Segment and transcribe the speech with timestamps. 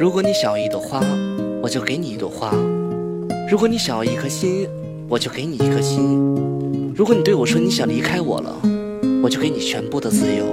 [0.00, 1.04] 如果你想要一朵花，
[1.62, 2.48] 我就给你一朵花；
[3.50, 4.66] 如果你想要一颗心，
[5.06, 6.00] 我就给你一颗心；
[6.96, 8.56] 如果你对我说你想离开我了，
[9.22, 10.46] 我就给你全部的自由。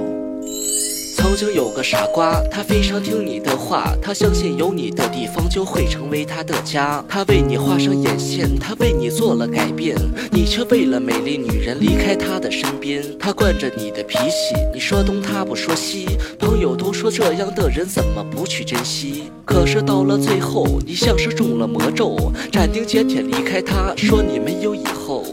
[1.37, 7.05] 曾经有个傻瓜，他非常听你的话，他相信有你的地方就会成为他的家。
[7.07, 9.95] 他为你画上眼线，他为你做了改变，
[10.31, 13.03] 你却为了美丽女人离开他的身边。
[13.19, 16.07] 他惯着你的脾气，你说东他不说西，
[16.39, 19.25] 朋友都说这样的人怎么不去珍惜？
[19.45, 22.17] 可是到了最后，你像是中了魔咒，
[22.51, 24.83] 斩钉截铁离开他，说你没有以。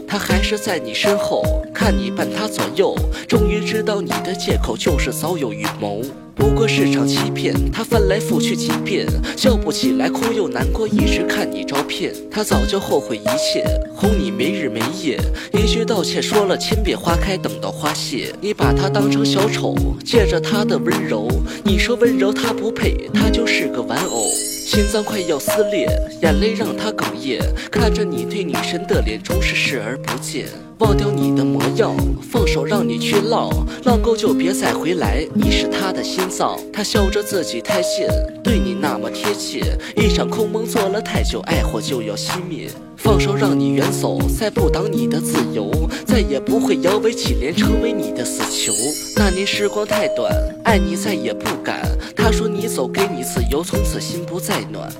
[0.07, 1.43] 他还是在你身后，
[1.73, 2.95] 看你伴他左右，
[3.27, 6.01] 终于知道你的借口就是早有预谋。
[6.35, 9.07] 不过是场欺骗，他翻来覆去几遍，
[9.37, 12.13] 笑不起来，哭又难过，一直看你照片。
[12.29, 13.63] 他早就后悔一切，
[13.95, 15.17] 哄你没日没夜，
[15.53, 18.33] 一句道歉说了千遍，花开等到花谢。
[18.41, 21.27] 你把他当成小丑，借着他的温柔，
[21.63, 24.54] 你说温柔他不配，他就是个玩偶。
[24.65, 25.87] 心脏快要撕裂，
[26.23, 27.39] 眼泪让他哽咽，
[27.71, 30.47] 看着你对女神的脸终是视而不见，
[30.79, 31.95] 忘掉你的模样，
[32.31, 33.47] 放手让你去浪，
[33.83, 36.59] 浪够就别再回来，你是他的心脏。
[36.73, 38.09] 他笑着自己太贱，
[38.45, 42.69] 对你那么贴切，一场空梦做了太久，爱火就要熄灭。
[42.95, 45.71] 放手让你远走，再不挡你的自由，
[46.05, 48.71] 再也不会摇尾乞怜，成为你的死囚。
[49.15, 50.31] 那年时光太短，
[50.63, 51.81] 爱你再也不敢。
[52.15, 54.93] 他说你走，给你自由，从此心不再暖。